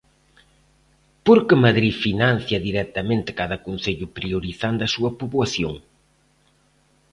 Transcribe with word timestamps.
Porque 1.25 1.61
Madrid 1.65 1.93
financia 2.05 2.57
directamente 2.69 3.37
cada 3.39 3.57
concello 3.67 4.07
priorizando 4.17 4.81
a 4.83 4.91
súa 4.95 5.11
poboación. 5.19 5.75